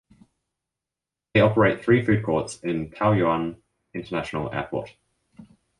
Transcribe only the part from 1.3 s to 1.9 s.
They operate